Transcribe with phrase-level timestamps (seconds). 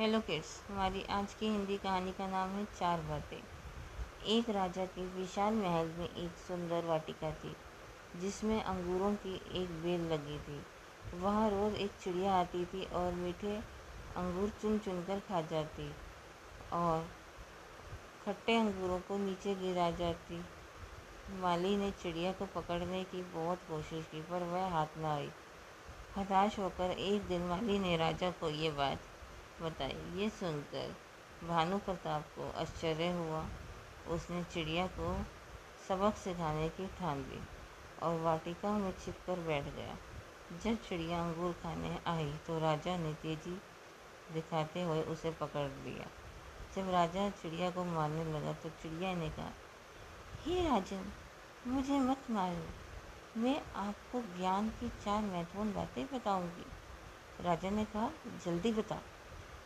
[0.00, 3.36] Hello kids हमारी आज की हिंदी कहानी का नाम है चार बातें।
[4.26, 7.54] एक राजा के विशाल महल में एक सुंदर वाटिका थी,
[8.20, 10.60] जिसमें अंगूरों की एक बेल लगी थी।
[11.20, 13.56] वहाँ रोज़ एक चिड़िया आती थी और मीठे
[14.16, 15.90] अंगूर चुन चुन कर खा जाती
[16.72, 17.08] और
[18.26, 20.44] खट्टे अंगूरों को नीचे गिरा जाती।
[21.40, 25.30] माली ने चिड़िया को पकड़ने की बहुत कोशिश की, पर वह हाथ न आई।
[26.16, 28.98] हताश होकर एक दिन माली ने राजा को ये बात
[29.62, 30.94] बताई ये सुनकर
[31.48, 33.44] भानु प्रताप को आश्चर्य हुआ।
[34.08, 35.14] उसने चिड़िया को
[35.88, 37.40] सबक सिखाने की ठान ली
[38.02, 39.96] और वाटिका में छिप कर बैठ गया।
[40.64, 43.60] जब चिड़िया अंगूर खाने आई तो राजा ने तेज़ी
[44.32, 46.06] दिखाते हुए उसे पकड़ लिया।
[46.76, 49.50] जब राजा चिड़िया को मारने लगा तो चिड़िया ने कहा,
[50.42, 51.04] हे राजन,
[51.66, 56.66] मुझे मत मारो। मैं आपको ज्ञान की चार महत्वपूर्ण बातें बताऊँगी।
[57.40, 58.10] राजा ने कहा,
[58.44, 59.00] जल्दी बता।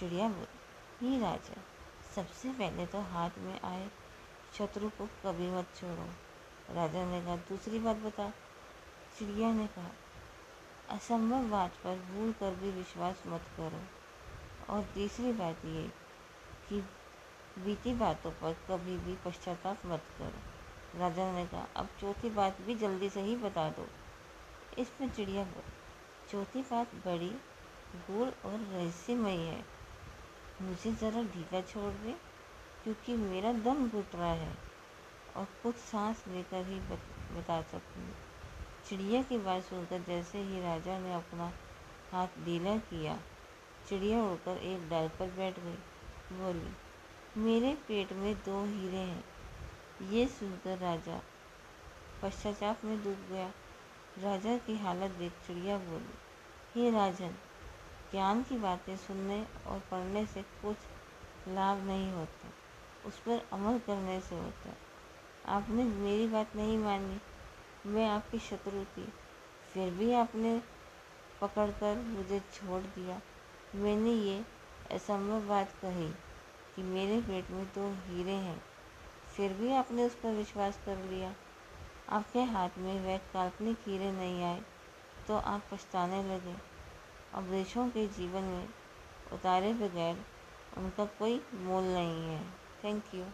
[0.00, 1.54] चिड़िया बोली, ही राजा,
[2.14, 3.90] सबसे पहले तो हाथ में आए
[4.58, 6.06] शत्रु को कभी मत छोड़ो।
[6.74, 8.30] राजा ने कहा, दूसरी बात बता।
[9.18, 9.90] चिड़िया ने कहा,
[10.90, 13.82] असंभव बात पर भूल कर भी विश्वास मत करो।
[14.72, 15.92] और तीसरी बात ये
[16.68, 16.80] कि
[17.58, 22.74] बीती बातों पर कभी भी पश्चाताप मत करो। राजा ने कहा, अब चौथी बात भी
[22.74, 23.86] जल्दी से ही बता दो।
[24.78, 25.72] इसमें चिड़िया बोली,
[26.30, 27.30] चौथी बात बड़ी
[27.96, 29.79] गूढ़ और रहस्यमय है।
[30.60, 32.14] मुझे ज़रा ढीला छोड़ दे,
[32.84, 34.52] क्योंकि मेरा दम घुट रहा है
[35.36, 38.04] और कुछ सांस लेकर ही बता सकूँ।
[38.88, 41.50] चिड़िया की बात सुनकर जैसे ही राजा ने अपना
[42.12, 43.18] हाथ ढीला किया,
[43.88, 45.78] चिड़िया उड़कर एक डाल पर बैठ गई।
[46.32, 46.70] बोली,
[47.38, 49.24] मेरे पेट में दो हीरे हैं।
[50.10, 51.20] ये सुनकर राजा
[52.22, 53.50] पश्चाताप में डूब गया।
[54.20, 56.14] राजा की हालत देख चिड़िया बोली,
[56.74, 57.34] हे राजन
[58.12, 62.48] ज्ञान की बातें सुनने और पढ़ने से कुछ लाभ नहीं होता,
[63.06, 64.74] उस पर अमल करने से होता।
[65.48, 67.20] आपने मेरी बात नहीं मानी,
[67.86, 69.06] मैं आपकी शत्रु थी,
[69.72, 70.60] फिर भी आपने
[71.40, 73.20] पकड़कर मुझे छोड़ दिया।
[73.74, 74.42] मैंने ये
[74.90, 76.08] असंभव बात कही
[76.76, 78.60] कि मेरे पेट में तो हीरे हैं,
[79.36, 81.34] फिर भी आपने उस पर विश्वास कर लिया।
[82.10, 84.60] आपके हाथ में वह काल्पनिक हीरे नहीं आए
[85.28, 86.54] तो आप पछताने लगे।
[87.34, 88.68] अवदेशों के जीवन में
[89.32, 90.24] उतारे बगैर
[90.78, 92.40] उनका कोई मोल नहीं है।
[92.84, 93.24] Thank you